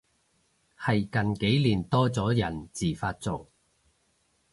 [0.79, 3.51] 係近幾年多咗人自發做